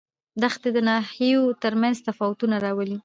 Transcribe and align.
دښتې 0.41 0.69
د 0.73 0.77
ناحیو 0.89 1.41
ترمنځ 1.63 1.97
تفاوتونه 2.07 2.55
راولي. 2.65 2.97